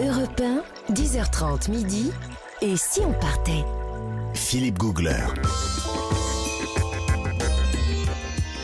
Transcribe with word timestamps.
Europe 0.00 0.40
1, 0.40 0.92
10h30 0.92 1.70
midi. 1.70 2.10
Et 2.60 2.76
si 2.76 2.98
on 3.00 3.12
partait? 3.12 3.64
Philippe 4.34 4.76
Googler. 4.76 5.22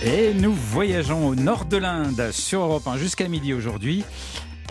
Et 0.04 0.34
nous 0.34 0.52
voyageons 0.52 1.28
au 1.28 1.36
nord 1.36 1.66
de 1.66 1.76
l'Inde 1.76 2.30
sur 2.32 2.62
Europe 2.62 2.88
1 2.88 2.96
jusqu'à 2.96 3.28
midi 3.28 3.54
aujourd'hui. 3.54 4.04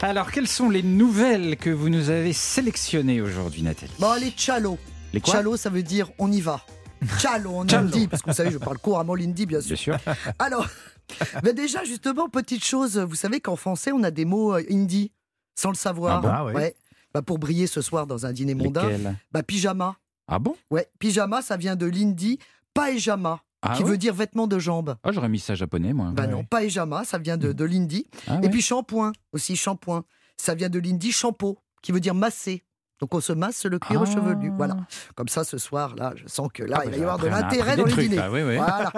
Alors, 0.02 0.32
quelles 0.32 0.50
sont 0.50 0.70
les 0.70 0.84
nouvelles 0.84 1.56
que 1.56 1.70
vous 1.70 1.88
nous 1.88 2.10
avez 2.10 2.34
sélectionnées 2.34 3.22
aujourd'hui, 3.22 3.62
Nathalie? 3.62 3.94
Bon, 3.98 4.20
les 4.20 4.34
chalo. 4.36 4.78
Les 5.14 5.22
quoi? 5.22 5.36
Chalo, 5.36 5.56
ça 5.56 5.70
veut 5.70 5.84
dire 5.84 6.12
on 6.20 6.30
y 6.30 6.42
va. 6.42 6.66
Chalo 7.20 7.52
en 7.52 7.68
Chalo. 7.70 7.88
hindi, 7.88 8.08
parce 8.10 8.22
que 8.22 8.32
vous 8.32 8.36
savez, 8.36 8.52
je 8.52 8.58
parle 8.58 8.80
couramment 8.80 9.16
l'hindi, 9.16 9.46
bien 9.46 9.62
sûr. 9.62 9.76
Bien 9.76 9.78
sûr. 9.78 10.16
Alors, 10.40 10.68
mais 11.44 11.54
déjà, 11.54 11.86
justement, 11.86 12.28
petite 12.28 12.66
chose, 12.66 12.98
vous 12.98 13.16
savez 13.16 13.40
qu'en 13.40 13.56
français, 13.56 13.94
on 13.94 14.04
a 14.04 14.12
des 14.12 14.26
mots 14.26 14.56
euh, 14.56 14.64
hindi, 14.70 15.14
sans 15.60 15.70
le 15.70 15.76
savoir. 15.76 16.24
Ah 16.26 16.44
bon 16.44 16.54
ouais. 16.54 16.76
Bah, 17.14 17.22
pour 17.22 17.40
briller 17.40 17.68
ce 17.68 17.82
soir 17.82 18.06
dans 18.08 18.26
un 18.26 18.32
dîner 18.32 18.54
mondain. 18.54 18.88
Lesquelles 18.88 19.16
Bah, 19.32 19.44
pyjama. 19.44 19.98
Ah 20.28 20.38
bon? 20.40 20.56
Ouais, 20.70 20.88
pyjama, 21.00 21.42
ça 21.42 21.58
vient 21.58 21.76
de 21.76 21.88
l'hindi 21.88 22.38
paejama, 22.74 23.42
Ah 23.64 23.74
qui 23.76 23.84
ouais 23.84 23.90
veut 23.90 23.98
dire 23.98 24.14
vêtements 24.14 24.46
de 24.48 24.60
jambes. 24.60 24.96
Ah, 25.04 25.12
j'aurais 25.12 25.28
mis 25.28 25.40
ça 25.40 25.56
japonais, 25.56 25.92
moi. 25.92 26.12
Bah 26.14 26.28
non, 26.28 26.44
paejama, 26.46 27.04
ça 27.04 27.18
vient 27.18 27.36
de, 27.36 27.52
de 27.52 27.66
l'hindi. 27.66 28.06
Ah 28.28 28.40
Et 28.44 28.50
puis 28.50 28.62
shampoing, 28.62 29.12
aussi 29.34 29.56
shampoing. 29.56 30.06
Ça 30.38 30.54
vient 30.54 30.70
de 30.70 30.80
l'hindi 30.80 31.12
shampoo, 31.12 31.58
qui 31.82 31.92
veut 31.92 32.00
dire 32.00 32.14
masser. 32.16 32.64
Donc 33.00 33.14
on 33.16 33.22
se 33.22 33.32
masse 33.34 33.66
le 33.66 33.80
cuir 33.80 34.02
Ah. 34.04 34.06
chevelu. 34.06 34.52
Voilà. 34.58 34.76
Comme 35.16 35.28
ça, 35.30 35.44
ce 35.44 35.58
soir, 35.58 35.96
là, 35.96 36.14
je 36.16 36.28
sens 36.28 36.50
que 36.54 36.64
là, 36.64 36.80
Ah, 36.82 36.86
il 36.86 36.92
va 36.92 36.92
bah, 36.92 36.98
y 36.98 37.02
avoir 37.02 37.18
de 37.20 37.28
l'intérêt 37.28 37.78
dans 37.78 37.86
les 37.86 37.92
trucs, 37.92 38.04
dîners. 38.10 38.16
là, 38.18 38.32
oui, 38.32 38.42
oui. 38.44 38.56
Voilà. 38.58 38.92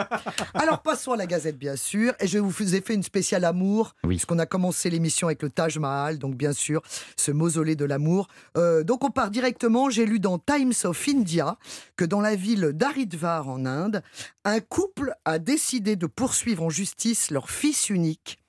Alors 0.55 0.81
passons 0.81 1.11
à 1.11 1.17
la 1.17 1.27
Gazette, 1.27 1.57
bien 1.57 1.75
sûr. 1.75 2.13
Et 2.19 2.27
je 2.27 2.39
vous 2.39 2.75
ai 2.75 2.81
fait 2.81 2.93
une 2.95 3.03
spéciale 3.03 3.45
amour, 3.45 3.93
Oui. 4.03 4.15
puisqu'on 4.15 4.39
a 4.39 4.45
commencé 4.45 4.89
l'émission 4.89 5.27
avec 5.27 5.41
le 5.43 5.49
Taj 5.49 5.77
Mahal, 5.77 6.17
donc 6.17 6.35
bien 6.35 6.53
sûr, 6.53 6.81
ce 7.15 7.31
mausolée 7.31 7.75
de 7.75 7.85
l'amour. 7.85 8.27
Euh, 8.57 8.83
donc 8.83 9.03
on 9.03 9.09
part 9.11 9.29
directement. 9.29 9.89
J'ai 9.89 10.05
lu 10.05 10.19
dans 10.19 10.39
Times 10.39 10.73
of 10.83 11.07
India 11.07 11.57
que 11.95 12.05
dans 12.05 12.21
la 12.21 12.35
ville 12.35 12.71
d'Haridwar 12.73 13.47
en 13.49 13.65
Inde, 13.65 14.01
un 14.45 14.59
couple 14.61 15.13
a 15.25 15.37
décidé 15.39 15.95
de 15.95 16.07
poursuivre 16.07 16.63
en 16.63 16.69
justice 16.69 17.29
leur 17.31 17.49
fils 17.49 17.89
unique 17.89 18.39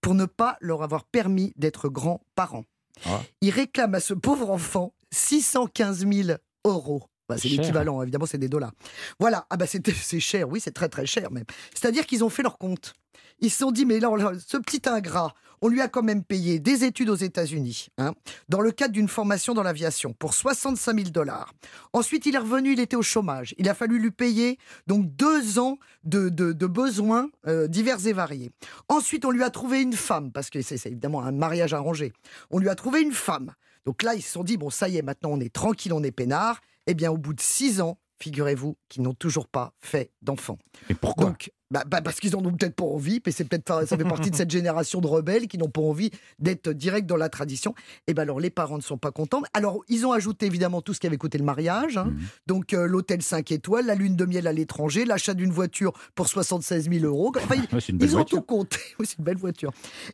pour 0.00 0.14
ne 0.14 0.26
pas 0.26 0.56
leur 0.60 0.82
avoir 0.82 1.04
permis 1.04 1.52
d'être 1.56 1.88
grands-parents. 1.88 2.64
Ah. 3.06 3.20
Ils 3.40 3.50
réclament 3.50 3.94
à 3.94 4.00
ce 4.00 4.12
pauvre 4.14 4.50
enfant 4.50 4.92
615 5.12 6.06
000 6.10 6.38
euros. 6.64 7.02
Bah, 7.28 7.36
c'est 7.36 7.48
l'équivalent, 7.48 8.02
évidemment, 8.02 8.24
c'est 8.26 8.38
des 8.38 8.48
dollars. 8.48 8.72
Voilà, 9.20 9.46
ah 9.50 9.56
bah 9.58 9.66
c'est 9.66 10.20
cher, 10.20 10.48
oui, 10.48 10.60
c'est 10.60 10.72
très 10.72 10.88
très 10.88 11.04
cher 11.06 11.30
même. 11.30 11.44
C'est-à-dire 11.74 12.06
qu'ils 12.06 12.24
ont 12.24 12.30
fait 12.30 12.42
leur 12.42 12.56
compte. 12.56 12.94
Ils 13.40 13.50
se 13.50 13.58
sont 13.58 13.70
dit, 13.70 13.84
mais 13.84 14.00
là, 14.00 14.10
ce 14.44 14.56
petit 14.56 14.82
ingrat, 14.88 15.34
on 15.60 15.68
lui 15.68 15.80
a 15.80 15.88
quand 15.88 16.02
même 16.02 16.24
payé 16.24 16.58
des 16.58 16.84
études 16.84 17.10
aux 17.10 17.14
États-Unis, 17.16 17.88
hein, 17.98 18.14
dans 18.48 18.60
le 18.60 18.70
cadre 18.72 18.92
d'une 18.94 19.08
formation 19.08 19.54
dans 19.54 19.62
l'aviation, 19.62 20.12
pour 20.18 20.32
65 20.34 20.96
000 20.96 21.10
dollars. 21.10 21.52
Ensuite, 21.92 22.26
il 22.26 22.34
est 22.34 22.38
revenu, 22.38 22.72
il 22.72 22.80
était 22.80 22.96
au 22.96 23.02
chômage. 23.02 23.54
Il 23.58 23.68
a 23.68 23.74
fallu 23.74 23.98
lui 23.98 24.10
payer 24.10 24.58
donc 24.86 25.14
deux 25.14 25.58
ans 25.58 25.78
de, 26.04 26.30
de- 26.30 26.52
de 26.52 26.66
besoins 26.66 27.28
euh, 27.46 27.68
divers 27.68 28.04
et 28.06 28.12
variés. 28.12 28.50
Ensuite, 28.88 29.24
on 29.24 29.30
lui 29.30 29.42
a 29.44 29.50
trouvé 29.50 29.82
une 29.82 29.92
femme, 29.92 30.32
parce 30.32 30.48
que 30.50 30.62
c'est 30.62 30.84
évidemment 30.86 31.22
un 31.22 31.32
mariage 31.32 31.74
arrangé. 31.74 32.12
On 32.50 32.58
lui 32.58 32.68
a 32.70 32.74
trouvé 32.74 33.02
une 33.02 33.12
femme. 33.12 33.52
Donc 33.84 34.02
là, 34.02 34.14
ils 34.14 34.22
se 34.22 34.30
sont 34.30 34.44
dit, 34.44 34.56
bon, 34.56 34.70
ça 34.70 34.88
y 34.88 34.96
est, 34.96 35.02
maintenant 35.02 35.30
on 35.30 35.40
est 35.40 35.52
tranquille, 35.52 35.92
on 35.92 36.02
est 36.02 36.12
peinard. 36.12 36.60
Eh 36.86 36.94
bien, 36.94 37.10
au 37.10 37.18
bout 37.18 37.34
de 37.34 37.40
six 37.40 37.80
ans, 37.80 37.98
figurez-vous 38.18 38.76
qu'ils 38.88 39.02
n'ont 39.02 39.14
toujours 39.14 39.46
pas 39.46 39.74
fait 39.80 40.10
d'enfant. 40.22 40.58
Mais 40.88 40.94
pourquoi? 40.94 41.26
Donc, 41.26 41.52
bah, 41.70 41.84
bah, 41.86 42.00
parce 42.00 42.18
qu'ils 42.20 42.34
en 42.36 42.44
ont 42.44 42.52
peut-être 42.52 42.74
pas 42.76 42.84
envie, 42.84 43.20
mais 43.26 43.32
c'est 43.32 43.44
peut-être 43.44 43.86
ça 43.86 43.96
fait 43.96 44.04
partie 44.04 44.30
de 44.30 44.36
cette 44.36 44.50
génération 44.58 45.00
de 45.00 45.06
rebelles 45.06 45.48
qui 45.48 45.58
n'ont 45.58 45.68
pas 45.68 45.80
envie 45.82 46.10
d'être 46.38 46.70
direct 46.72 47.06
dans 47.06 47.16
la 47.16 47.28
tradition. 47.28 47.74
Et 48.06 48.14
ben 48.14 48.22
alors 48.22 48.40
les 48.40 48.50
parents 48.50 48.76
ne 48.78 48.82
sont 48.82 48.96
pas 48.98 49.10
contents. 49.10 49.42
Alors 49.54 49.82
ils 49.88 50.06
ont 50.06 50.12
ajouté 50.12 50.46
évidemment 50.46 50.80
tout 50.82 50.94
ce 50.94 51.00
qui 51.00 51.06
avait 51.06 51.18
coûté 51.18 51.36
le 51.38 51.44
mariage, 51.44 51.96
hein. 51.98 52.06
Mhm. 52.06 52.18
donc 52.46 52.72
euh, 52.74 52.86
l'hôtel 52.86 53.22
5 53.22 53.52
étoiles, 53.52 53.86
la 53.86 53.94
lune 53.94 54.16
de 54.16 54.24
miel 54.24 54.46
à 54.46 54.52
l'étranger, 54.52 55.04
l'achat 55.04 55.34
d'une 55.34 55.50
voiture 55.52 55.92
pour 56.14 56.28
76 56.28 56.90
000 56.90 57.04
euros. 57.04 57.32
Enfin, 57.36 57.56
ils- 57.56 57.74
Ouais, 57.74 57.80
ont 58.14 58.24
tout 58.24 58.42
compté. 58.42 58.78
Oui, 58.98 59.06
c'est 59.06 59.18
une 59.18 59.24
belle 59.24 59.36
voiture. 59.36 59.72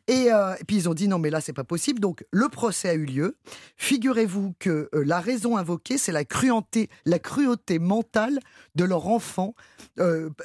Et, 0.09 0.33
euh, 0.33 0.55
et 0.61 0.65
puis 0.65 0.77
ils 0.77 0.89
ont 0.89 0.95
dit 0.95 1.09
non, 1.09 1.19
mais 1.19 1.31
là, 1.31 1.41
c'est 1.41 1.53
pas 1.53 1.65
possible. 1.65 2.01
Donc 2.01 2.25
le 2.33 2.49
procès 2.49 2.89
a 2.89 2.95
eu 2.95 3.05
lieu. 3.05 3.37
Figurez-vous 3.77 4.55
que 4.59 4.89
euh, 4.95 5.05
la 5.05 5.21
raison 5.21 5.57
invoquée, 5.57 5.99
c'est 5.99 6.13
la 6.13 6.25
cruauté, 6.25 6.89
la 7.07 7.19
cruauté 7.19 7.79
mentale 7.79 8.39
de 8.75 8.85
leur 8.85 9.07
enfant 9.07 9.55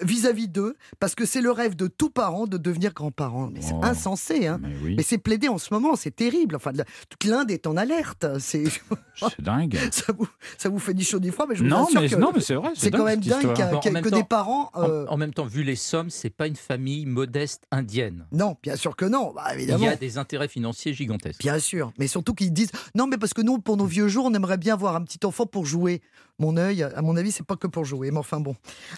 vis-à-vis 0.01 0.47
d'eux, 0.47 0.75
parce 0.99 1.15
que 1.15 1.25
c'est 1.25 1.41
le 1.41 1.51
rêve 1.51 1.75
de 1.75 1.87
tout 1.87 2.09
parent 2.09 2.45
de 2.47 2.57
devenir 2.57 2.93
grand-parent. 2.93 3.49
Mais 3.53 3.61
c'est 3.61 3.73
Oh. 3.73 3.79
insensé, 3.83 4.47
hein. 4.47 4.59
Mais 4.61 4.69
oui, 4.83 4.95
Mais 4.97 5.03
c'est 5.03 5.17
plaidé 5.17 5.47
en 5.47 5.57
ce 5.57 5.73
moment, 5.73 5.95
c'est 5.95 6.15
terrible. 6.15 6.55
Enfin, 6.55 6.71
toute 7.09 7.23
l'Inde 7.23 7.51
est 7.51 7.67
en 7.67 7.77
alerte. 7.77 8.25
C'est 8.39 8.63
dingue. 9.39 9.77
ça 9.91 10.13
vous, 10.17 10.27
ça 10.57 10.69
vous 10.69 10.79
fait 10.79 10.93
ni 10.93 11.03
chaud 11.03 11.19
ni 11.19 11.31
froid, 11.31 11.45
mais 11.47 11.55
je 11.55 11.63
vous 11.63 11.69
Non, 11.69 11.85
assure 11.85 12.01
mais, 12.01 12.09
que 12.09 12.15
non, 12.15 12.31
mais 12.33 12.41
c'est 12.41 12.55
vrai. 12.55 12.71
c'est 12.75 12.91
quand 12.91 13.05
même 13.05 13.19
dingue 13.21 13.43
Bon, 13.45 13.77
en 13.77 13.79
que, 14.01 14.09
temps- 14.09 14.17
des 14.17 14.23
parents. 14.23 14.69
En, 14.73 14.83
euh, 14.83 15.05
en 15.07 15.17
même 15.17 15.33
temps, 15.33 15.45
vu 15.45 15.63
les 15.63 15.75
sommes, 15.75 16.09
c'est 16.09 16.29
pas 16.29 16.47
une 16.47 16.55
famille 16.55 17.05
modeste 17.05 17.63
indienne. 17.71 18.25
Non, 18.31 18.57
bien 18.61 18.75
sûr 18.75 18.95
que 18.95 19.05
non. 19.05 19.31
Bah, 19.33 19.43
Il 19.53 19.59
évidemment. 19.61 19.85
y 19.85 19.87
a 19.87 19.95
des 19.95 20.17
intérêts 20.17 20.47
financiers 20.47 20.93
gigantesques. 20.93 21.39
Bien 21.41 21.59
sûr, 21.59 21.91
mais 21.97 22.07
surtout 22.07 22.33
qu'ils 22.33 22.53
disent 22.53 22.71
non, 22.95 23.07
mais 23.07 23.17
parce 23.17 23.33
que 23.33 23.41
nous, 23.41 23.59
pour 23.59 23.77
nos 23.77 23.85
vieux 23.85 24.07
jours, 24.07 24.25
on 24.25 24.33
aimerait 24.33 24.57
bien 24.57 24.73
avoir 24.73 24.95
un 24.95 25.03
petit 25.03 25.19
enfant 25.25 25.45
pour 25.45 25.65
jouer. 25.65 26.01
Mon 26.39 26.55
œil, 26.57 26.83
à 26.83 27.01
mon 27.01 27.15
avis, 27.17 27.31
c'est 27.31 27.45
pas 27.45 27.55
que 27.57 27.67
pour 27.67 27.83
jouer, 27.85 28.11
mais 28.11 28.17
enfin 28.17 28.39
bon. 28.39 28.55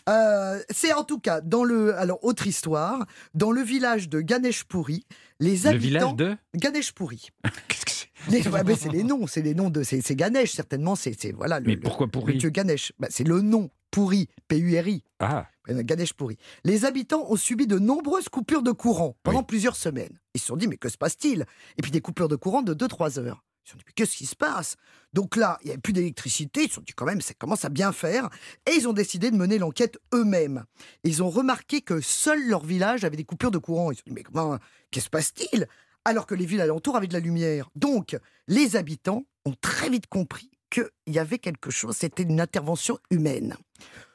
Euh, 0.10 0.60
c'est 0.70 0.94
en 0.94 1.04
tout 1.04 1.20
cas 1.20 1.42
dans 1.42 1.64
le. 1.64 1.96
Alors, 1.98 2.24
autre 2.24 2.48
histoire, 2.48 3.06
dans 3.34 3.52
le 3.52 3.62
village 3.62 4.10
de 4.10 4.22
Ganeshpuri, 4.22 5.06
les 5.40 5.58
Le 5.58 5.78
village 5.78 6.04
habitants. 6.04 6.14
de. 6.14 6.38
Ganeshpuri. 6.56 7.30
Qu'est-ce 7.68 7.86
que 7.86 7.92
c'est? 7.92 8.08
Les- 8.30 8.48
ouais, 8.48 8.64
mais 8.64 8.76
c'est 8.76 8.90
les 8.90 9.04
noms, 9.04 9.26
c'est 9.28 9.42
les 9.42 9.56
noms 9.56 9.70
de. 9.72 9.82
C'est 9.84 10.02
c'est 10.02 10.16
Ganesh, 10.16 10.52
certainement, 10.52 10.96
c'est 10.96 11.20
c'est- 11.20 11.32
voilà. 11.32 11.60
Le, 11.60 11.66
Mais 11.66 11.76
le- 11.76 11.82
pourquoi 11.82 12.06
le 12.06 12.12
pourri 12.12 12.38
dieu 12.38 12.50
Ganesh. 12.52 12.94
Bah, 13.00 13.08
c'est 13.10 13.24
le 13.28 13.42
nom, 13.42 13.72
Puri, 13.90 14.28
P-U-R-I. 14.48 15.04
Ah, 15.20 15.48
Ganesh 15.68 16.14
pourri. 16.14 16.38
Les 16.64 16.86
habitants 16.86 17.26
ont 17.30 17.36
subi 17.36 17.66
de 17.68 17.80
nombreuses 17.80 18.30
coupures 18.30 18.62
de 18.64 18.72
courant 18.72 19.16
pendant 19.24 19.40
Oui. 19.40 19.46
plusieurs 19.48 19.76
semaines. 19.76 20.20
Ils 20.36 20.40
se 20.42 20.48
sont 20.48 20.56
dit, 20.58 20.68
mais 20.68 20.78
que 20.78 20.90
se 20.90 20.98
passe-t-il? 20.98 21.46
Et 21.78 21.82
puis 21.82 21.92
des 21.92 22.02
coupures 22.02 22.28
de 22.28 22.36
courant 22.36 22.62
de 22.62 22.74
2-3 22.74 23.20
heures. 23.20 23.44
Ils 23.64 23.68
se 23.68 23.72
sont 23.72 23.78
dit, 23.78 23.84
mais 23.88 23.94
qu'est-ce 23.94 24.18
qui 24.18 24.26
se 24.26 24.36
passe? 24.36 24.76
Donc 25.14 25.36
là, 25.36 25.58
il 25.62 25.66
n'y 25.66 25.72
avait 25.72 25.82
plus 25.82 25.94
d'électricité. 25.94 26.64
Ils 26.64 26.70
se 26.70 26.76
sont 26.76 26.82
dit, 26.82 26.94
quand 26.94 27.06
même, 27.06 27.22
ça 27.22 27.34
commence 27.34 27.66
à 27.66 27.70
bien 27.70 27.92
faire. 27.92 28.30
Et 28.66 28.72
ils 28.74 28.88
ont 28.88 28.94
décidé 28.94 29.32
de 29.32 29.36
mener 29.36 29.58
l'enquête 29.58 30.00
eux-mêmes. 30.14 30.66
Ils 31.04 31.22
ont 31.22 31.30
remarqué 31.30 31.82
que 31.82 32.02
seul 32.02 32.48
leur 32.48 32.66
village 32.66 33.04
avait 33.04 33.18
des 33.18 33.26
coupures 33.26 33.52
de 33.52 33.58
courant. 33.58 33.92
Ils 33.92 33.96
se 33.96 34.00
sont 34.00 34.06
dit, 34.08 34.14
mais 34.14 34.24
comment, 34.24 34.58
qu'est-ce 34.92 34.92
qui 34.92 35.02
se 35.02 35.10
passe-t-il? 35.10 35.68
Alors 36.06 36.26
que 36.26 36.36
les 36.36 36.46
villes 36.46 36.62
alentours 36.62 36.96
avaient 36.96 37.08
de 37.08 37.14
la 37.14 37.20
lumière. 37.20 37.70
Donc, 37.76 38.18
les 38.48 38.76
habitants 38.76 39.26
ont 39.46 39.54
très 39.62 39.90
vite 39.90 40.08
compris 40.08 40.50
qu'il 40.72 40.90
y 41.08 41.20
avait 41.20 41.38
quelque 41.38 41.70
chose, 41.70 41.98
c'était 41.98 42.24
une 42.24 42.40
intervention 42.40 42.98
humaine. 43.12 43.58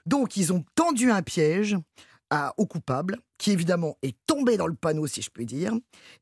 Donc, 0.07 0.37
ils 0.37 0.53
ont 0.53 0.65
tendu 0.75 1.11
un 1.11 1.23
piège 1.23 1.77
à- 2.31 2.55
au 2.57 2.67
coupable, 2.67 3.19
qui 3.39 3.51
évidemment 3.53 3.97
est 4.03 4.17
tombé 4.27 4.57
dans 4.57 4.67
le 4.67 4.75
panneau, 4.75 5.07
si 5.07 5.23
je 5.23 5.31
puis 5.31 5.47
dire. 5.47 5.73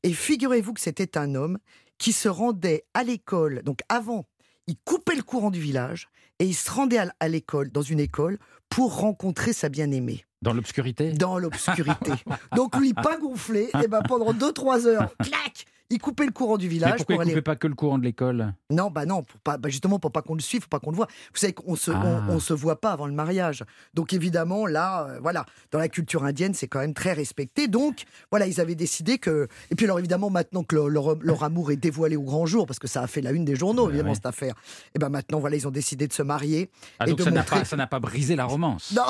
Et 0.03 0.13
figurez-vous 0.13 0.73
que 0.73 0.81
c'était 0.81 1.17
un 1.17 1.35
homme 1.35 1.57
qui 1.97 2.11
se 2.11 2.27
rendait 2.27 2.85
à 2.93 3.03
l'école. 3.03 3.61
Donc, 3.63 3.79
avant, 3.89 4.25
il 4.67 4.75
coupait 4.83 5.15
le 5.15 5.23
courant 5.23 5.51
du 5.51 5.59
village 5.59 6.09
et 6.39 6.45
il 6.45 6.53
se 6.55 6.69
rendait 6.69 6.97
à, 6.97 7.13
à 7.19 7.27
l'école, 7.27 7.71
dans 7.71 7.81
une 7.81 7.99
école, 7.99 8.37
pour 8.69 8.97
rencontrer 8.99 9.53
sa 9.53 9.69
bien-aimée, 9.69 10.25
dans 10.41 10.53
l'obscurité? 10.53 11.11
Dans 11.13 11.39
l'obscurité. 11.39 12.11
Donc, 12.55 12.75
lui, 12.75 12.93
pas 12.93 13.17
gonflé, 13.17 13.69
et 13.83 13.87
ben 13.87 14.01
pendant 14.03 14.33
2-3 14.33 14.85
heures, 14.87 15.15
clac 15.23 15.65
il 15.89 15.99
coupait 15.99 16.25
le 16.25 16.31
courant 16.31 16.57
du 16.57 16.65
Mais 16.65 16.73
village 16.73 16.97
pourquoi 16.97 17.15
pour 17.15 17.23
il 17.23 17.27
aller 17.27 17.31
coupait 17.33 17.41
pas 17.41 17.55
que 17.55 17.67
le 17.67 17.75
courant 17.75 17.97
de 17.97 18.03
l'école 18.03 18.53
non, 18.71 18.89
bah 18.89 19.05
non, 19.05 19.21
pour 19.23 19.39
pas, 19.41 19.57
bah 19.57 19.69
justement 19.69 19.99
pour 19.99 20.11
pas 20.11 20.21
qu'on 20.23 20.33
le 20.33 20.41
suive, 20.41 20.61
pour 20.61 20.69
pas 20.69 20.79
qu'on 20.79 20.89
le 20.91 20.95
voit. 20.95 21.05
Vous 21.33 21.37
savez 21.39 21.53
qu'on 21.53 21.75
se, 21.75 21.91
Ah. 21.91 22.23
on, 22.29 22.39
se 22.39 22.53
voit 22.53 22.81
pas 22.81 22.91
avant 22.91 23.05
le 23.05 23.13
mariage. 23.13 23.63
Donc 23.93 24.11
évidemment, 24.13 24.65
là, 24.65 25.07
euh, 25.07 25.19
voilà, 25.21 25.45
dans 25.71 25.77
la 25.79 25.87
culture 25.87 26.23
indienne, 26.25 26.53
c'est 26.55 26.67
quand 26.67 26.79
même 26.79 26.93
très 26.95 27.13
respecté. 27.13 27.67
Donc 27.67 28.03
voilà, 28.31 28.47
ils 28.47 28.59
avaient 28.59 28.73
décidé 28.75 29.17
que. 29.19 29.47
Et 29.69 29.75
puis 29.75 29.85
alors 29.85 29.99
évidemment, 29.99 30.29
maintenant 30.31 30.63
que 30.63 30.75
leur, 30.75 30.89
leur- 30.89 31.15
leur 31.21 31.43
amour 31.43 31.71
est 31.71 31.75
dévoilé 31.77 32.15
au 32.15 32.23
grand 32.23 32.45
jour, 32.47 32.65
parce 32.65 32.79
que 32.79 32.87
ça 32.87 33.01
a 33.03 33.07
fait 33.07 33.21
la 33.21 33.31
une 33.31 33.45
des 33.45 33.55
journaux, 33.55 33.83
Ouais, 33.83 33.89
évidemment, 33.89 34.09
ouais. 34.09 34.15
cette 34.15 34.25
affaire. 34.25 34.55
Et 34.95 34.99
ben 34.99 35.09
maintenant, 35.09 35.39
voilà, 35.39 35.55
ils 35.55 35.67
ont 35.67 35.71
décidé 35.71 36.07
de 36.07 36.13
se 36.13 36.23
marier. 36.23 36.69
Ah, 36.99 37.05
Et 37.05 37.09
donc 37.11 37.19
de 37.19 37.23
ça 37.23 37.31
n'a 37.31 37.41
montrer- 37.41 37.59
pas, 37.59 37.65
ça 37.65 37.75
n'a 37.77 37.87
pas 37.87 37.99
brisé 37.99 38.35
la 38.35 38.45
romance 38.45 38.91
Non, 38.95 39.03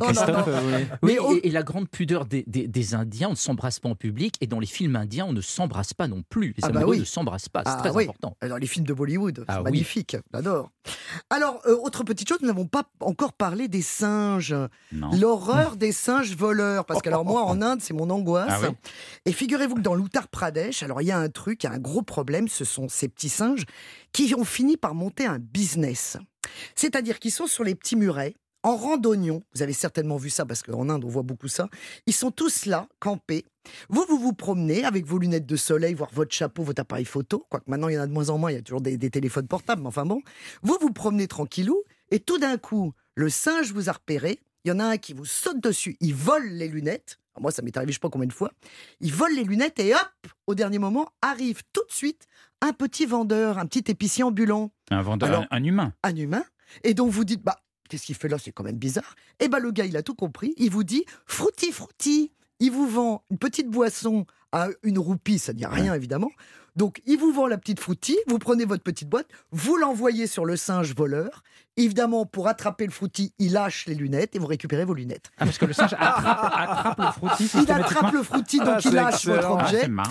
non, 0.00 0.06
non, 0.06 0.12
Christophe, 0.12 0.46
non. 0.46 0.52
euh, 0.52 0.60
oui. 0.78 0.86
Mais 1.02 1.18
Oui, 1.18 1.18
au- 1.18 1.36
et, 1.36 1.48
et 1.48 1.50
la 1.50 1.62
grande 1.62 1.88
pudeur 1.88 2.24
des, 2.26 2.44
des- 2.46 2.66
des 2.66 2.94
Indiens, 2.94 3.28
on 3.28 3.32
ne 3.32 3.36
s'embrasse 3.36 3.78
pas 3.80 3.88
en 3.90 3.94
public, 3.94 4.34
et 4.40 4.46
dans 4.46 4.58
les 4.60 4.66
films 4.66 4.96
indiens, 4.96 5.26
on 5.26 5.32
ne 5.32 5.40
s'embrasse 5.40 5.92
pas 5.94 6.08
non 6.08 6.22
plus. 6.28 6.48
Les 6.56 6.62
Ah 6.64 6.70
bah 6.70 6.82
oui. 6.86 6.98
ne 6.98 7.04
s'embrassent 7.04 7.48
pas, 7.50 7.62
c'est 7.64 7.72
Ah 7.72 7.76
très 7.80 7.90
oui. 7.90 8.04
important. 8.04 8.36
Alors, 8.40 8.58
les 8.58 8.66
films 8.66 8.86
de 8.86 8.94
Bollywood, 8.94 9.44
Ah 9.48 9.52
c'est 9.52 9.58
oui. 9.58 9.64
magnifique, 9.64 10.16
j'adore. 10.32 10.70
Alors, 11.30 11.60
euh, 11.66 11.76
autre 11.82 12.04
petite 12.04 12.28
chose, 12.28 12.38
nous 12.40 12.48
n'avons 12.48 12.66
pas 12.66 12.84
encore 13.00 13.32
parlé 13.34 13.68
des 13.68 13.82
singes. 13.82 14.54
Non. 14.92 15.10
L'horreur 15.18 15.76
des 15.76 15.92
singes 15.92 16.34
voleurs. 16.36 16.84
Parce 16.86 17.02
que, 17.02 17.08
alors, 17.08 17.24
moi, 17.24 17.42
en 17.44 17.60
Inde, 17.62 17.80
c'est 17.82 17.94
mon 17.94 18.08
angoisse. 18.10 18.48
Ah 18.50 18.58
oui 18.62 18.68
Et 19.26 19.32
figurez-vous 19.32 19.74
que 19.76 19.80
dans 19.80 19.94
l'Uttar 19.94 20.28
Pradesh, 20.28 20.82
alors, 20.82 21.02
il 21.02 21.06
y 21.08 21.12
a 21.12 21.18
un 21.18 21.28
truc, 21.28 21.62
il 21.64 21.66
y 21.66 21.70
a 21.70 21.72
un 21.72 21.78
gros 21.78 22.02
problème. 22.02 22.48
Ce 22.48 22.64
sont 22.64 22.88
ces 22.88 23.08
petits 23.08 23.28
singes 23.28 23.64
qui 24.12 24.34
ont 24.34 24.44
fini 24.44 24.76
par 24.76 24.94
monter 24.94 25.26
un 25.26 25.38
business. 25.38 26.16
C'est-à-dire 26.74 27.18
qu'ils 27.18 27.30
sont 27.32 27.46
sur 27.46 27.64
les 27.64 27.74
petits 27.74 27.96
murets, 27.96 28.34
en 28.62 28.76
randonnion. 28.76 29.42
Vous 29.54 29.62
avez 29.62 29.72
certainement 29.72 30.16
vu 30.16 30.30
ça 30.30 30.44
parce 30.46 30.62
qu'en 30.62 30.88
Inde, 30.88 31.04
on 31.04 31.08
voit 31.08 31.22
beaucoup 31.22 31.48
ça. 31.48 31.68
Ils 32.06 32.12
sont 32.12 32.30
tous 32.30 32.66
là, 32.66 32.88
campés. 33.00 33.44
Vous, 33.88 34.04
vous 34.08 34.18
vous 34.18 34.32
promenez 34.32 34.84
avec 34.84 35.06
vos 35.06 35.18
lunettes 35.18 35.46
de 35.46 35.56
soleil, 35.56 35.94
voire 35.94 36.10
votre 36.12 36.34
chapeau, 36.34 36.62
votre 36.62 36.80
appareil 36.80 37.04
photo. 37.04 37.46
Quoique 37.48 37.70
maintenant, 37.70 37.88
il 37.88 37.94
y 37.94 37.98
en 37.98 38.02
a 38.02 38.06
de 38.06 38.12
moins 38.12 38.28
en 38.30 38.38
moins, 38.38 38.50
il 38.50 38.54
y 38.54 38.58
a 38.58 38.62
toujours 38.62 38.80
des, 38.80 38.96
des 38.96 39.10
téléphones 39.10 39.46
portables, 39.48 39.82
mais 39.82 39.88
enfin 39.88 40.04
bon. 40.06 40.20
Vous 40.62 40.76
vous 40.80 40.90
promenez 40.92 41.26
tranquillou, 41.28 41.82
et 42.10 42.18
tout 42.20 42.38
d'un 42.38 42.58
coup, 42.58 42.92
le 43.14 43.28
singe 43.30 43.72
vous 43.72 43.88
a 43.88 43.92
repéré. 43.92 44.40
Il 44.64 44.68
y 44.68 44.72
en 44.72 44.78
a 44.78 44.84
un 44.84 44.96
qui 44.96 45.12
vous 45.12 45.24
saute 45.24 45.60
dessus, 45.60 45.96
il 46.00 46.14
vole 46.14 46.46
les 46.48 46.68
lunettes. 46.68 47.18
Moi, 47.40 47.50
ça 47.50 47.62
m'est 47.62 47.74
arrivé 47.76 47.92
je 47.92 47.96
sais 47.96 48.00
pas 48.00 48.10
combien 48.10 48.28
de 48.28 48.32
fois. 48.32 48.52
Il 49.00 49.12
vole 49.12 49.34
les 49.34 49.42
lunettes 49.44 49.80
et 49.80 49.94
hop, 49.94 50.00
au 50.46 50.54
dernier 50.54 50.78
moment, 50.78 51.08
arrive 51.22 51.62
tout 51.72 51.82
de 51.88 51.92
suite 51.92 52.26
un 52.60 52.72
petit 52.72 53.06
vendeur, 53.06 53.58
un 53.58 53.66
petit 53.66 53.90
épicier 53.90 54.22
ambulant, 54.22 54.70
Un 54.90 55.02
vendeur, 55.02 55.28
Alors- 55.30 55.42
un, 55.50 55.56
un 55.56 55.64
humain. 55.64 55.92
un 56.04 56.14
humain. 56.14 56.44
Et 56.84 56.94
donc 56.94 57.10
vous 57.10 57.24
dites, 57.24 57.42
bah, 57.42 57.56
qu'est-ce 57.92 58.06
qu'il 58.06 58.14
fait 58.14 58.28
là? 58.28 58.38
C'est 58.38 58.52
quand 58.52 58.64
même 58.64 58.78
bizarre. 58.78 59.14
Et 59.38 59.48
bah, 59.48 59.58
le 59.58 59.70
gars, 59.70 59.84
il 59.84 59.98
a 59.98 60.02
tout 60.02 60.14
compris. 60.14 60.54
Il 60.56 60.70
vous 60.70 60.82
dit, 60.82 61.04
frutti, 61.26 61.70
frutti. 61.72 62.32
Il 62.58 62.70
vous 62.70 62.88
vend 62.88 63.22
une 63.30 63.36
petite 63.36 63.68
boisson 63.68 64.24
à 64.50 64.68
une 64.82 64.98
roupie, 64.98 65.38
ça 65.38 65.52
ne 65.52 65.58
dit 65.58 65.66
rien 65.66 65.92
évidemment. 65.94 66.30
Donc, 66.74 67.02
il 67.04 67.18
vous 67.18 67.32
vend 67.32 67.46
la 67.46 67.58
petite 67.58 67.80
frutti, 67.80 68.16
vous 68.26 68.38
prenez 68.38 68.64
votre 68.64 68.82
petite 68.82 69.08
boîte, 69.08 69.26
vous 69.50 69.76
l'envoyez 69.76 70.26
sur 70.26 70.46
le 70.46 70.56
singe 70.56 70.94
voleur. 70.94 71.42
Évidemment, 71.76 72.24
pour 72.24 72.48
attraper 72.48 72.86
le 72.86 72.92
frutti, 72.92 73.34
il 73.38 73.52
lâche 73.52 73.86
les 73.86 73.94
lunettes 73.94 74.36
et 74.36 74.38
vous 74.38 74.46
récupérez 74.46 74.84
vos 74.86 74.94
lunettes. 74.94 75.30
Ah, 75.38 75.44
parce 75.44 75.58
que 75.58 75.66
le 75.66 75.72
singe 75.74 75.92
attrape, 75.98 76.52
attrape 76.54 76.98
le 76.98 77.12
frottis 77.12 77.50
Il 77.62 77.70
attrape 77.70 78.12
le 78.12 78.20
donc 78.58 78.68
Ah, 78.68 78.78
il 78.78 78.82
c'est 78.82 78.90
lâche 78.90 79.26
votre 79.26 79.36
excellent. 79.36 79.56
Ah, 79.58 79.64
objet. 79.64 79.80
c'est 79.82 79.88
marrant. 79.88 80.08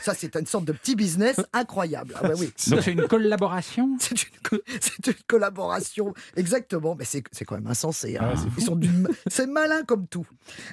Ça. 0.00 0.14
C'est 0.14 0.34
une 0.36 0.46
sorte 0.46 0.64
de 0.64 0.72
petit 0.72 0.94
business 0.96 1.40
incroyable. 1.52 2.14
Ah 2.16 2.28
bah 2.28 2.34
oui. 2.38 2.52
Donc 2.68 2.82
c'est 2.82 2.92
une 2.92 3.06
collaboration? 3.06 3.96
C'est 4.00 4.22
une, 4.22 4.38
co- 4.42 4.56
c'est 4.80 5.06
une 5.08 5.14
collaboration, 5.26 6.14
exactement. 6.36 6.94
Mais 6.98 7.04
c'est 7.04 7.22
c'est 7.32 7.44
quand 7.44 7.56
même 7.56 7.66
insensé. 7.66 8.16
hein. 8.18 8.32
Ah, 8.32 8.36
c'est 8.36 8.48
Ils 8.58 8.64
sont 8.64 8.76
d'une- 8.76 9.08
c'est 9.26 9.46
malin 9.46 9.82
comme 9.84 10.06
tout. 10.06 10.26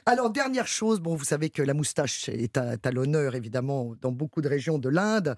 Alors 0.06 0.30
dernière 0.30 0.68
chose, 0.68 1.00
bon, 1.00 1.16
vous 1.16 1.24
savez 1.26 1.50
que 1.50 1.62
la 1.62 1.74
moustache 1.74 2.30
est 2.30 2.58
à, 2.58 2.76
à 2.84 2.92
l'honneur 2.92 3.36
évidemment 3.36 3.94
dans 4.02 4.12
beaucoup 4.12 4.42
de 4.42 4.48
régions 4.50 4.78
de 4.80 4.90
l'Inde. 4.90 5.36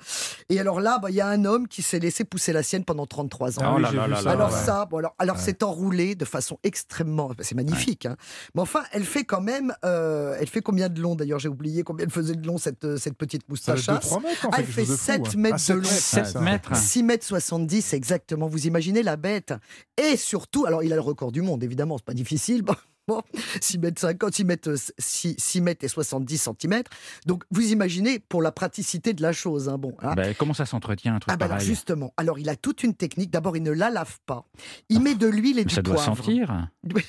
Et 0.49 0.59
alors 0.59 0.79
là, 0.81 0.99
bah, 0.99 1.09
il 1.09 1.15
y 1.15 1.21
a 1.21 1.27
un 1.27 1.45
homme 1.45 1.67
qui 1.67 1.81
s'est 1.81 1.99
laissé 1.99 2.23
pousser 2.23 2.53
la 2.53 2.63
sienne 2.63 2.83
pendant 2.85 3.05
33 3.05 3.59
ans. 3.59 3.63
Ah 3.65 3.75
oui, 3.75 3.81
là 3.81 3.91
là 3.91 4.07
là. 4.07 4.29
Alors 4.31 4.51
ouais. 4.51 4.59
ça, 4.59 4.85
bon, 4.85 4.97
alors, 4.97 5.15
alors 5.19 5.35
Ouais. 5.35 5.41
c'est 5.43 5.63
enroulé 5.63 6.15
de 6.15 6.25
façon 6.25 6.57
extrêmement, 6.63 7.31
c'est 7.41 7.55
magnifique. 7.55 8.05
hein. 8.05 8.15
Mais 8.53 8.61
enfin, 8.61 8.83
elle 8.91 9.03
fait 9.05 9.23
quand 9.23 9.41
même, 9.41 9.73
euh, 9.83 10.35
elle 10.39 10.47
fait 10.47 10.61
combien 10.61 10.89
de 10.89 11.01
long 11.01 11.15
d'ailleurs 11.15 11.39
J'ai 11.39 11.49
oublié 11.49 11.83
combien 11.83 12.05
elle 12.05 12.11
faisait 12.11 12.35
de 12.35 12.45
long 12.47 12.57
cette 12.57 12.97
cette 12.97 13.17
petite 13.17 13.47
moustache? 13.49 13.74
2-3 13.75 14.21
mètres, 14.23 14.45
en 14.45 14.49
Ah, 14.51 14.55
fait, 14.57 14.61
elle 14.63 14.67
fait 14.67 14.81
chose 14.85 14.89
de 14.91 14.95
fou, 14.97 15.03
7 15.05 15.21
hein. 15.21 15.31
mètres 15.37 15.55
Ah, 15.69 15.73
de 15.73 15.77
long. 15.79 15.83
7 15.89 16.25
ça. 16.25 16.41
mètres 16.41 16.75
6 16.75 17.03
mètres 17.03 17.25
70 17.25 17.93
exactement. 17.93 18.47
Vous 18.47 18.67
imaginez 18.67 19.03
la 19.03 19.15
bête. 19.17 19.53
Et 19.97 20.17
surtout, 20.17 20.65
alors 20.65 20.83
il 20.83 20.91
a 20.91 20.95
le 20.95 21.01
record 21.01 21.31
du 21.31 21.41
monde, 21.41 21.63
évidemment, 21.63 21.97
c'est 21.97 22.05
pas 22.05 22.13
difficile. 22.13 22.63
Bon, 23.07 23.21
6 23.61 23.77
mètres 23.77 24.01
50, 24.01 24.33
6 24.33 24.43
mètres, 24.45 24.73
6, 24.97 25.35
6 25.37 25.61
mètres 25.61 25.85
et 25.85 25.87
70 25.87 26.37
centimètres. 26.39 26.89
Donc 27.27 27.43
vous 27.51 27.71
imaginez 27.71 28.17
pour 28.17 28.41
la 28.41 28.51
praticité 28.51 29.13
de 29.13 29.21
la 29.21 29.31
chose. 29.31 29.69
hein, 29.69 29.77
bon, 29.77 29.93
hein. 30.01 30.13
Ben, 30.15 30.33
Comment 30.37 30.55
ça 30.55 30.65
s'entretient 30.65 31.13
un 31.15 31.19
truc 31.19 31.31
Ah 31.31 31.37
bah 31.37 31.45
alors 31.45 31.57
pareil 31.57 31.67
justement, 31.67 32.13
alors 32.17 32.39
il 32.39 32.49
a 32.49 32.55
toute 32.55 32.81
une 32.83 32.95
technique. 32.95 33.29
D'abord, 33.29 33.55
il 33.57 33.61
ne 33.63 33.71
la 33.71 33.91
lave 33.91 34.17
pas. 34.25 34.45
Il 34.89 35.01
met 35.01 35.13
de 35.13 35.27
l'huile 35.27 35.59
et 35.59 35.61
Mais 35.61 35.65
du 35.65 35.75
Ça 35.75 35.83
doit 35.83 35.95
poivre. 35.95 36.15
sentir. 36.17 36.67
Je 36.83 37.01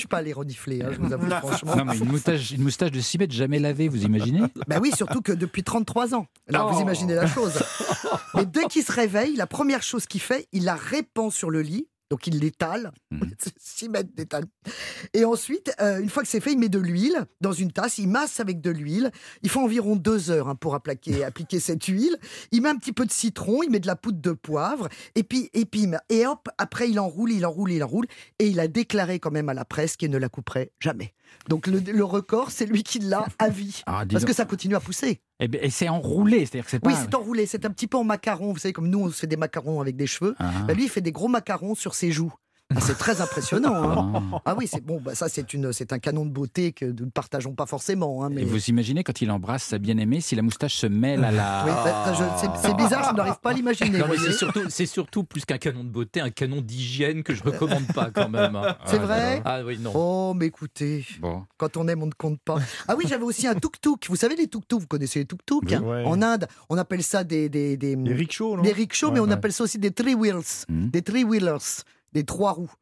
suis 0.00 0.08
pas 0.08 0.18
allé 0.18 0.32
renifler, 0.32 0.82
hein, 0.82 0.88
je 0.92 0.98
vous 0.98 1.12
avoue 1.12 1.30
franchement. 1.30 1.76
Non, 1.76 1.84
mais 1.84 1.98
une 1.98 2.08
moustache, 2.08 2.50
une 2.50 2.62
moustache 2.62 2.90
de 2.90 3.00
6 3.00 3.18
mètres 3.18 3.34
jamais 3.34 3.58
lavée, 3.60 3.86
vous 3.88 4.02
imaginez? 4.04 4.42
Ben 4.66 4.80
oui, 4.80 4.90
surtout 4.96 5.20
que 5.20 5.30
depuis 5.32 5.62
30 5.62 5.96
ans. 6.14 6.26
Alors 6.48 6.72
vous 6.72 6.78
Oh. 6.78 6.82
imaginez 6.82 7.14
la 7.14 7.26
chose. 7.28 7.52
Mais 8.34 8.44
dès 8.46 8.64
qu'il 8.64 8.82
se 8.82 8.90
réveille, 8.90 9.36
la 9.36 9.46
première 9.46 9.82
chose 9.84 10.06
qu'il 10.06 10.20
fait, 10.20 10.48
il 10.52 10.64
la 10.64 10.74
répand 10.74 11.30
sur 11.30 11.50
le 11.50 11.62
lit. 11.62 11.86
Donc 12.14 12.28
il 12.28 12.38
l'étale, 12.38 12.92
Mhm. 13.10 13.32
6 13.58 13.88
mètres 13.88 14.10
d'étale. 14.14 14.44
Et 15.14 15.24
ensuite, 15.24 15.72
euh, 15.80 15.98
une 16.00 16.08
fois 16.08 16.22
que 16.22 16.28
c'est 16.28 16.38
fait, 16.38 16.52
il 16.52 16.58
met 16.60 16.68
de 16.68 16.78
l'huile 16.78 17.24
dans 17.40 17.50
une 17.52 17.72
tasse, 17.72 17.98
il 17.98 18.06
masse 18.06 18.38
avec 18.38 18.60
de 18.60 18.70
l'huile. 18.70 19.10
Il 19.42 19.50
faut 19.50 19.58
environ 19.60 19.96
deux 19.96 20.30
heures 20.30 20.48
hein, 20.48 20.54
pour 20.54 20.76
appliquer, 20.76 21.24
appliquer 21.24 21.58
cette 21.58 21.84
huile. 21.86 22.16
Il 22.52 22.62
met 22.62 22.68
un 22.68 22.76
petit 22.76 22.92
peu 22.92 23.04
de 23.04 23.10
citron, 23.10 23.64
il 23.64 23.70
met 23.70 23.80
de 23.80 23.88
la 23.88 23.96
poudre 23.96 24.20
de 24.20 24.30
poivre, 24.30 24.88
et 25.16 25.24
puis, 25.24 25.50
et 25.54 25.64
puis, 25.64 25.88
et 26.08 26.24
hop, 26.24 26.48
après 26.56 26.88
il 26.88 27.00
enroule, 27.00 27.32
il 27.32 27.44
enroule, 27.44 27.72
il 27.72 27.82
enroule, 27.82 28.06
et 28.38 28.46
il 28.46 28.60
a 28.60 28.68
déclaré 28.68 29.18
quand 29.18 29.32
même 29.32 29.48
à 29.48 29.54
la 29.54 29.64
presse 29.64 29.96
qu'il 29.96 30.12
ne 30.12 30.18
la 30.18 30.28
couperait 30.28 30.70
jamais. 30.78 31.14
Donc 31.48 31.66
le, 31.66 31.80
le 31.80 32.04
record, 32.04 32.52
c'est 32.52 32.66
lui 32.66 32.84
qui 32.84 33.00
l'a 33.00 33.26
à 33.40 33.48
vie. 33.48 33.82
Ah, 33.86 34.04
Parce 34.08 34.24
que 34.24 34.32
ça 34.32 34.44
continue 34.44 34.76
à 34.76 34.80
pousser. 34.80 35.20
Eh 35.40 35.48
ben, 35.48 35.60
Et, 35.64 35.70
c'est 35.70 35.88
enroulé, 35.88 36.46
c'est-à-dire 36.46 36.64
que 36.64 36.70
c'est 36.70 36.78
pas. 36.78 36.90
Oui, 36.90 36.96
c'est 36.96 37.12
enroulé, 37.14 37.44
c'est 37.46 37.64
un 37.66 37.70
petit 37.70 37.88
peu 37.88 37.96
en 37.96 38.04
macaron. 38.04 38.52
Vous 38.52 38.58
savez, 38.60 38.72
comme 38.72 38.88
nous, 38.88 39.00
on 39.00 39.10
se 39.10 39.16
fait 39.18 39.26
des 39.26 39.36
macarons 39.36 39.80
avec 39.80 39.96
des 39.96 40.06
cheveux. 40.06 40.36
Ah. 40.38 40.52
Bah, 40.68 40.74
lui, 40.74 40.84
il 40.84 40.88
fait 40.88 41.00
des 41.00 41.10
gros 41.10 41.26
macarons 41.26 41.74
sur 41.74 41.94
ses 41.96 42.03
joues. 42.10 42.32
Ah, 42.76 42.80
c'est 42.80 42.96
très 42.98 43.20
impressionnant. 43.20 43.74
hein. 43.90 44.22
Ah. 44.32 44.42
Ah 44.46 44.54
oui, 44.58 44.66
c'est 44.66 44.84
bon. 44.84 45.00
Bah, 45.00 45.14
ça, 45.14 45.28
c'est 45.28 45.52
une, 45.54 45.72
c'est 45.72 45.92
un 45.92 45.98
canon 45.98 46.24
de 46.26 46.30
beauté 46.30 46.72
que 46.72 46.84
nous 46.84 47.04
ne 47.06 47.10
partageons 47.10 47.54
pas 47.54 47.66
forcément. 47.66 48.24
hein, 48.24 48.30
mais... 48.30 48.42
Et 48.42 48.44
vous 48.44 48.64
imaginez 48.66 49.04
quand 49.04 49.20
il 49.22 49.30
embrasse 49.30 49.64
sa 49.64 49.78
bien-aimée, 49.78 50.20
si 50.20 50.34
la 50.36 50.42
moustache 50.42 50.74
se 50.74 50.86
mêle 50.86 51.24
à 51.24 51.30
la. 51.30 51.64
Oui, 51.66 51.70
bah, 51.84 52.12
je- 52.14 52.40
c'est- 52.40 52.68
c'est 52.68 52.74
bizarre, 52.76 53.10
je 53.10 53.16
n'arrive 53.16 53.38
pas 53.42 53.50
à 53.50 53.52
l'imaginer. 53.52 54.00
C'est 54.18 54.32
surtout, 54.32 54.60
c'est 54.68 54.86
surtout 54.86 55.24
plus 55.24 55.44
qu'un 55.44 55.58
canon 55.58 55.84
de 55.84 55.88
beauté, 55.90 56.20
un 56.20 56.30
canon 56.30 56.60
d'hygiène 56.60 57.22
que 57.22 57.34
je 57.34 57.42
recommande 57.42 57.86
pas 57.94 58.10
quand 58.10 58.28
même. 58.28 58.56
hein. 58.56 58.76
C'est 58.86 58.96
Ah, 58.98 59.04
vrai 59.06 59.42
Ah 59.44 59.60
oui, 59.64 59.78
non. 59.78 59.92
Oh, 59.94 60.34
mais 60.34 60.46
écoutez, 60.46 61.04
Bon. 61.20 61.44
quand 61.56 61.76
on 61.76 61.86
aime, 61.88 62.02
on 62.02 62.06
ne 62.06 62.12
compte 62.12 62.40
pas. 62.44 62.56
Ah 62.88 62.94
oui, 62.96 63.04
j'avais 63.08 63.24
aussi 63.24 63.46
un 63.46 63.54
tuk-tuk. 63.54 64.06
Vous 64.08 64.16
savez 64.16 64.36
les 64.36 64.48
tuk-tuk 64.48 64.80
Vous 64.80 64.86
connaissez 64.86 65.20
les 65.20 65.26
tuk-tuk 65.26 65.62
Oui. 65.66 65.74
hein 65.74 65.82
Ouais. 65.82 66.02
En 66.04 66.20
Inde, 66.22 66.46
on 66.68 66.78
appelle 66.78 67.02
ça 67.02 67.24
des 67.24 67.48
des 67.48 67.76
des, 67.76 67.96
Les 67.96 68.14
rickshaws, 68.14 68.56
non? 68.56 68.62
des 68.62 68.72
rickshaws, 68.72 69.10
mais 69.10 69.20
Ouais, 69.20 69.26
on 69.26 69.28
ouais. 69.28 69.32
appelle 69.34 69.52
ça 69.52 69.64
aussi 69.64 69.78
des 69.78 69.90
three 69.90 70.14
wheels, 70.14 70.66
Mhm. 70.68 70.90
des 70.90 71.02
three 71.02 71.24
wheelers, 71.24 71.82
des 72.14 72.24
trois 72.24 72.52
roues. 72.52 72.72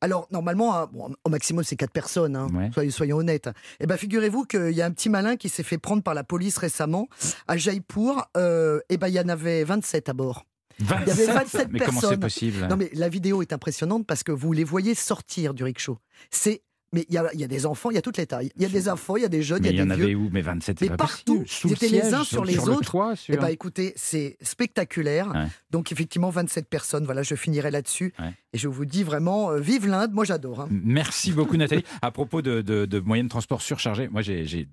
Alors 0.00 0.26
normalement, 0.30 0.76
hein, 0.76 0.88
bon, 0.92 1.14
au 1.24 1.30
maximum 1.30 1.62
c'est 1.64 1.76
quatre 1.76 1.92
personnes. 1.92 2.34
hein, 2.36 2.48
Ouais. 2.52 2.70
soyons, 2.74 2.90
soyons 2.90 3.16
honnêtes. 3.18 3.48
Eh 3.78 3.86
ben 3.86 3.96
figurez-vous 3.96 4.44
qu'il 4.44 4.72
y 4.72 4.82
a 4.82 4.86
un 4.86 4.90
petit 4.90 5.08
malin 5.08 5.36
qui 5.36 5.48
s'est 5.48 5.62
fait 5.62 5.78
prendre 5.78 6.02
par 6.02 6.14
la 6.14 6.24
police 6.24 6.58
récemment 6.58 7.08
à 7.48 7.56
Jaipur. 7.56 8.26
Euh, 8.36 8.80
eh 8.88 8.96
ben 8.96 9.08
il 9.08 9.14
y 9.14 9.20
en 9.20 9.28
avait 9.28 9.62
27 9.64 10.08
à 10.08 10.12
bord. 10.12 10.44
Il 10.80 10.86
y 10.88 11.10
avait 11.10 11.26
27 11.26 11.68
Mais 11.72 11.78
comment 11.80 12.00
c'est 12.00 12.06
personnes. 12.08 12.20
possible 12.20 12.66
Non 12.68 12.76
mais 12.76 12.90
la 12.94 13.08
vidéo 13.08 13.42
est 13.42 13.52
impressionnante 13.52 14.06
parce 14.06 14.22
que 14.24 14.32
vous 14.32 14.52
les 14.52 14.64
voyez 14.64 14.94
sortir 14.94 15.54
du 15.54 15.62
rickshaw. 15.62 15.98
C'est 16.30 16.62
mais 16.92 17.06
il 17.08 17.14
y 17.14 17.18
a, 17.18 17.30
il 17.34 17.38
y 17.40 17.44
a 17.44 17.46
des 17.46 17.66
enfants, 17.66 17.90
il 17.90 17.94
y 17.94 17.98
a 17.98 18.02
toutes 18.02 18.16
les 18.16 18.26
tailles. 18.26 18.50
Il 18.56 18.62
y 18.62 18.64
a 18.64 18.68
des 18.68 18.88
enfants, 18.88 19.14
il 19.14 19.22
y 19.22 19.24
a 19.24 19.28
des 19.28 19.44
jeunes, 19.44 19.64
il 19.64 19.68
il 19.70 19.74
y 19.74 19.76
y 19.76 19.80
a 19.80 19.84
en 19.84 19.86
des 19.86 19.92
avait 19.92 20.06
vieux. 20.06 20.16
où? 20.16 20.28
Mais 20.32 20.40
27, 20.40 20.78
c'est 20.80 20.90
Mais 20.90 20.96
partout. 20.96 21.44
Ils 21.64 21.72
étaient 21.72 21.86
les 21.86 22.12
uns 22.14 22.24
sur 22.24 22.44
les 22.44 22.54
le 22.54 22.62
autres. 22.62 22.90
toit, 22.90 23.14
sur- 23.14 23.32
Eh 23.32 23.36
ben 23.36 23.46
écoutez, 23.46 23.92
c'est 23.94 24.36
spectaculaire. 24.42 25.28
Ouais. 25.28 25.46
Donc 25.70 25.92
effectivement 25.92 26.30
27 26.30 26.68
personnes. 26.68 27.04
Voilà, 27.04 27.22
je 27.22 27.36
finirai 27.36 27.70
là-dessus. 27.70 28.12
Ouais. 28.18 28.32
Et 28.52 28.58
je 28.58 28.66
vous 28.66 28.84
dis 28.84 29.04
vraiment, 29.04 29.50
euh, 29.52 29.60
vive 29.60 29.86
l'Inde. 29.86 30.10
Moi 30.12 30.24
j'adore. 30.24 30.62
hein. 30.62 30.68
Merci 30.70 31.30
beaucoup 31.32 31.56
Nathalie. 31.56 31.84
À 32.02 32.10
propos 32.10 32.42
de, 32.42 32.62
de- 32.62 32.84
de 32.84 32.98
moyens 32.98 33.28
de 33.28 33.30
transport 33.30 33.62
surchargés, 33.62 34.08
moi 34.08 34.22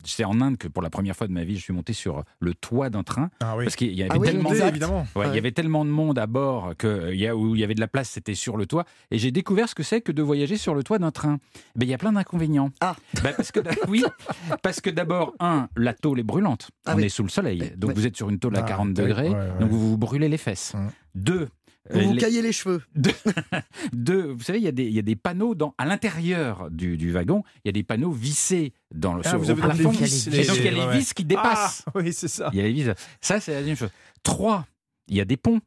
c'est 0.04 0.24
en 0.26 0.42
Inde 0.42 0.58
que 0.58 0.68
pour 0.68 0.82
la 0.82 0.90
première 0.90 1.16
fois 1.16 1.28
de 1.28 1.32
ma 1.34 1.44
vie 1.44 1.58
je 1.58 1.62
suis 1.64 1.74
monté 1.74 1.94
sur 1.94 2.24
le 2.40 2.56
toit 2.56 2.90
d'un 2.90 3.04
train 3.04 3.30
Ah 3.40 3.56
oui. 3.56 3.66
parce 3.66 3.76
qu'il 3.76 3.94
y 3.94 4.02
avait 4.02 4.10
Ah 4.14 4.18
oui, 4.18 4.28
tellement 4.30 4.50
exact. 4.52 4.70
évidemment. 4.70 5.06
Ouais, 5.16 5.26
Il 5.26 5.30
Ouais. 5.30 5.36
y 5.36 5.38
avait 5.38 5.52
tellement 5.52 5.86
de 5.86 5.92
monde 5.92 6.18
à 6.18 6.26
bord 6.26 6.74
que 6.78 6.88
euh, 6.88 7.14
il 7.14 7.20
y 7.20 7.28
a, 7.28 7.36
où 7.36 7.54
il 7.54 7.62
y 7.62 7.64
avait 7.64 7.76
de 7.76 7.80
la 7.80 7.88
place, 7.88 8.10
c'était 8.10 8.34
sur 8.34 8.58
le 8.58 8.66
toit. 8.66 8.86
Et 9.12 9.20
j'ai 9.20 9.30
découvert 9.32 9.70
ce 9.70 9.76
que 9.76 9.84
c'est 9.84 10.02
que 10.02 10.12
de 10.12 10.24
voyager 10.24 10.58
sur 10.58 10.74
le 10.74 10.84
toit 10.84 10.98
d'un 10.98 11.12
train. 11.12 11.38
Ben, 11.76 11.86
il 11.86 11.90
y 11.90 11.94
a 11.94 11.98
plein 12.00 12.14
d'inconvénients. 12.14 12.72
Ah. 12.82 12.96
Ben, 13.24 13.34
parce 13.38 13.52
que 13.52 13.60
oui, 13.88 14.04
parce 14.64 14.82
que 14.82 14.90
d'abord 14.90 15.34
un, 15.40 15.70
la 15.76 15.94
tôle 15.94 16.20
est 16.20 16.24
brûlante. 16.24 16.72
Ah 16.86 16.94
On 16.94 16.98
oui. 16.98 17.06
est 17.06 17.10
sous 17.10 17.24
le 17.24 17.30
soleil, 17.30 17.60
Oui, 17.62 17.72
donc 17.78 17.92
vous 17.94 18.08
êtes 18.08 18.16
sur 18.18 18.30
une 18.30 18.40
tôle 18.40 18.56
à 18.56 18.62
Ah, 18.62 18.68
40 18.68 18.88
oui, 18.88 18.94
degrés, 18.96 19.30
ouais, 19.30 19.36
ouais. 19.36 19.60
donc 19.60 19.70
vous 19.70 19.90
vous 19.92 19.98
brûlez 19.98 20.30
les 20.30 20.38
fesses. 20.38 20.74
Hum. 20.76 20.90
Deux. 21.14 21.48
Vous 21.92 22.00
euh, 22.00 22.04
vous 22.04 22.14
les- 22.14 22.20
caillez 22.20 22.42
les 22.42 22.52
cheveux. 22.52 22.82
deux, 23.94 24.32
vous 24.32 24.44
savez, 24.44 24.60
il 24.60 24.64
y 24.66 24.68
a 24.68 24.72
des, 24.72 24.86
il 24.86 24.94
y 24.94 25.00
a 25.00 25.04
des 25.04 25.16
panneaux 25.16 25.56
dans, 25.56 25.74
à 25.78 25.86
l'intérieur 25.86 26.70
du, 26.72 26.98
du 26.98 27.12
wagon. 27.12 27.44
Il 27.64 27.68
y 27.68 27.70
a 27.70 27.72
des 27.74 27.84
panneaux 27.84 28.12
vissés 28.12 28.74
dans 28.94 29.14
le 29.14 29.22
Ah, 29.26 29.38
vous 29.38 29.50
avez 29.50 29.62
les 29.62 29.90
vis, 29.90 30.28
Et 30.28 30.46
donc 30.46 30.58
il 30.58 30.66
y 30.66 30.68
a 30.68 30.72
les- 30.92 30.98
vis 30.98 31.14
qui 31.14 31.24
dépassent. 31.26 31.84
Ah, 31.88 31.92
oui, 31.96 32.14
c'est 32.14 32.28
ça. 32.28 32.50
Il 32.54 32.58
y 32.60 32.62
a 32.62 32.64
les 32.66 32.74
vis. 32.74 32.92
Ça, 33.22 33.40
c'est 33.40 33.52
la 33.54 33.60
deuxième 33.60 33.78
chose. 33.78 33.92
Trois, 34.24 34.66
il 35.08 35.16
y 35.18 35.22
a 35.22 35.26
des 35.26 35.38
ponts. 35.38 35.60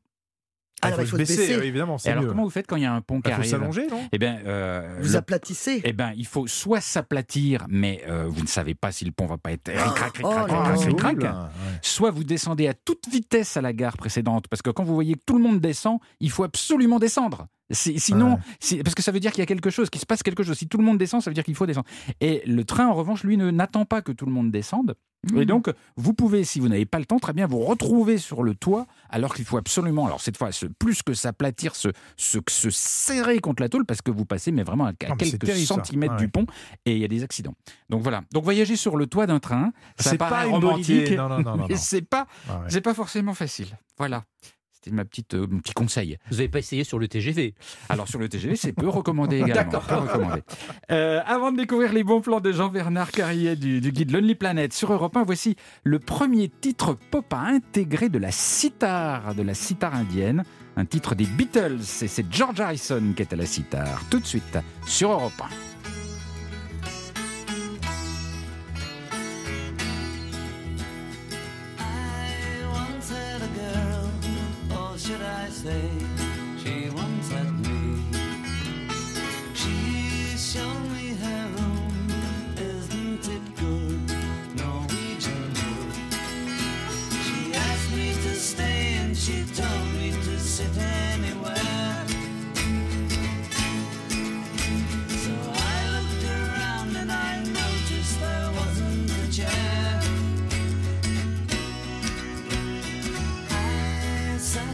Ah, 0.83 0.87
Alors 0.89 1.01
il 1.03 1.07
faut 1.07 1.17
se 1.17 1.23
baisser. 1.23 1.57
oui, 1.59 1.67
évidemment, 1.67 1.97
Et 2.05 2.09
alors, 2.09 2.23
mieux. 2.23 2.29
comment 2.31 2.45
vous 2.45 2.51
faites 2.51 2.67
quand 2.67 2.77
il 2.77 2.83
y 2.83 2.87
a 2.87 2.93
un 2.93 3.01
pont 3.01 3.21
qui 3.21 3.29
Il 3.29 3.33
faut 3.35 3.41
arrive 3.41 3.51
s'allonger, 3.51 3.87
non? 3.89 4.01
Eh 4.13 4.19
bien, 4.19 4.39
euh, 4.47 4.99
Vous 5.03 5.13
le- 5.13 5.17
aplatissez. 5.17 5.81
eh 5.85 5.93
ben, 5.93 6.13
il 6.17 6.27
faut 6.27 6.47
soit 6.47 6.81
s'aplatir, 6.81 7.67
mais 7.69 8.03
euh, 8.09 8.27
vous 8.29 8.43
ne 8.43 8.47
savez 8.49 8.75
pas 8.75 8.91
si 8.93 9.05
le 9.05 9.13
pont 9.13 9.27
va 9.27 9.37
pas 9.39 9.53
être 9.53 9.69
ric-rac, 9.71 10.17
ric-rac, 10.19 10.47
Oh 10.49 10.53
là 10.53 10.75
ric-rac, 10.77 11.23
là. 11.23 11.33
Ah. 11.35 11.45
Ouais. 11.67 11.79
Soit 11.83 12.11
vous 12.11 12.25
descendez 12.25 12.67
à 12.69 12.75
toute 12.75 13.09
vitesse 13.11 13.57
à 13.57 13.61
la 13.61 13.73
gare 13.73 13.97
précédente, 13.97 14.49
parce 14.49 14.63
que 14.63 14.71
quand 14.71 14.85
vous 14.85 14.95
voyez 14.95 15.15
que 15.15 15.23
tout 15.27 15.37
le 15.37 15.43
monde 15.43 15.61
descend, 15.61 15.99
il 16.21 16.31
faut 16.31 16.45
absolument 16.45 16.99
descendre. 16.99 17.47
Si- 17.73 18.01
Sinon, 18.01 18.39
Ouais. 18.73 18.83
parce 18.83 18.95
que 18.97 19.03
ça 19.03 19.13
veut 19.13 19.21
dire 19.21 19.31
qu'il 19.31 19.41
y 19.41 19.45
a 19.45 19.47
quelque 19.47 19.71
chose, 19.71 19.91
qu'il 19.91 20.01
se 20.01 20.07
passe 20.07 20.23
quelque 20.25 20.43
chose. 20.43 20.57
Si 20.59 20.67
tout 20.67 20.79
le 20.79 20.83
monde 20.85 20.99
descend, 20.99 21.23
ça 21.23 21.31
veut 21.31 21.35
dire 21.35 21.45
qu'il 21.45 21.55
faut 21.55 21.67
descendre. 21.67 21.87
Et 22.21 22.43
le 22.47 22.65
train, 22.65 22.89
en 22.89 22.95
revanche, 22.95 23.23
lui, 23.23 23.37
ne 23.37 23.51
n'attend 23.53 23.85
pas 23.85 24.03
que 24.03 24.11
tout 24.13 24.27
le 24.27 24.33
monde 24.33 24.51
descende. 24.51 24.97
Et 25.37 25.45
donc, 25.45 25.71
vous 25.97 26.15
pouvez, 26.15 26.45
si 26.45 26.61
vous 26.61 26.69
n'avez 26.69 26.87
pas 26.87 26.99
le 26.99 27.05
temps, 27.05 27.19
très 27.19 27.35
bien 27.35 27.47
vous 27.47 27.59
retrouver 27.59 28.17
sur 28.17 28.43
le 28.43 28.55
toit, 28.55 28.87
alors 29.11 29.35
qu'il 29.35 29.45
faut 29.45 29.59
absolument, 29.59 30.07
alors 30.07 30.21
cette 30.21 30.39
fois, 30.39 30.49
plus 30.79 31.03
que 31.03 31.13
s'aplatir, 31.13 31.77
se, 31.77 31.89
se, 32.17 32.39
se 32.49 32.71
serrer 32.71 33.39
contre 33.41 33.63
la 33.63 33.69
tôle, 33.69 33.85
parce 33.85 34.01
que 34.01 34.11
vous 34.11 34.25
passez, 34.25 34.51
mais 34.51 34.63
vraiment 34.63 34.87
à, 34.87 34.93
quelques 34.95 35.39
terrible, 35.45 35.67
centimètres 35.67 36.15
Ouais. 36.15 36.21
du 36.21 36.29
pont, 36.29 36.47
et 36.87 36.93
il 36.93 36.99
y 36.99 37.05
a 37.05 37.09
des 37.09 37.23
accidents. 37.23 37.55
Donc 37.91 38.03
voilà. 38.03 38.23
Donc 38.33 38.45
voyager 38.45 38.77
sur 38.77 38.97
le 38.97 39.07
toit 39.07 39.27
d'un 39.27 39.41
train, 39.41 39.73
ça 39.99 40.11
C'est 40.11 40.17
paraît 40.19 40.47
pas 40.47 40.51
romantique. 40.51 41.11
Non, 41.11 41.29
non, 41.29 41.41
non, 41.43 41.57
non, 41.57 41.67
mais 41.69 41.77
c'est 41.77 42.01
pas, 42.03 42.27
Ah, 42.49 42.61
ouais. 42.61 42.67
c'est 42.69 42.81
pas 42.81 42.95
forcément 42.95 43.35
facile. 43.35 43.79
Voilà. 43.99 44.25
C'était 44.83 44.97
ma 44.97 45.05
petite, 45.05 45.35
euh, 45.35 45.47
mon 45.47 45.59
petit 45.59 45.75
conseil. 45.75 46.17
Vous 46.31 46.37
n'avez 46.37 46.49
pas 46.49 46.59
essayé 46.59 46.85
sur 46.85 46.99
le 46.99 47.07
TGV 47.07 47.55
Alors 47.91 48.09
sur 48.09 48.19
le 48.19 48.31
TGV, 48.31 48.57
c'est 48.57 48.73
peu 48.73 48.89
recommandé 48.89 49.37
également. 49.37 49.55
D'accord. 49.55 49.83
peu 49.83 49.95
recommandé. 49.95 50.43
Euh, 50.91 51.21
avant 51.27 51.53
de 51.53 51.59
découvrir 51.59 51.93
les 51.93 52.03
bons 52.03 52.23
plans 52.23 52.41
de 52.41 52.51
Jean-Bernard 52.51 53.11
Carrier 53.11 53.57
du, 53.57 53.83
du 53.83 53.93
guide 53.93 54.11
Lonely 54.11 54.35
Planet 54.35 54.73
sur 54.73 54.91
Europe 54.91 55.15
1, 55.19 55.25
voici 55.25 55.57
le 55.85 55.99
premier 55.99 56.49
titre 56.49 56.97
pop 57.11 57.27
à 57.31 57.41
intégrer 57.41 58.09
de 58.09 58.19
la 58.19 58.31
sitar, 58.31 59.35
de 59.35 59.43
la 59.43 59.53
sitar 59.53 59.95
indienne. 59.95 60.45
Un 60.77 60.87
titre 60.87 61.15
des 61.15 61.27
Beatles, 61.27 61.81
et 62.01 62.09
c'est 62.09 62.33
George 62.33 62.59
Harrison 62.61 63.13
qui 63.15 63.21
est 63.21 63.33
à 63.35 63.37
la 63.37 63.45
sitar. 63.45 64.03
Tout 64.09 64.21
de 64.21 64.27
suite 64.27 64.59
sur 64.87 65.11
Europe 65.11 65.33
1. 65.43 65.70
say 75.63 75.91
she 76.57 76.89
once 76.89 77.29
had 77.29 77.53
me. 77.67 78.03
She's 79.53 80.53
shown 80.53 80.83
me 80.95 81.13
her 81.23 81.47
room, 81.57 82.09
isn't 82.57 83.29
it 83.37 83.45
good? 83.61 84.01
Norwegian 84.57 85.45
wood. 85.61 85.95
She 87.25 87.53
asked 87.53 87.93
me 87.93 88.09
to 88.25 88.35
stay 88.35 88.95
and 89.03 89.15
she 89.15 89.45
told 89.55 89.87
me 89.99 90.13
to 90.13 90.39
sit 90.39 90.75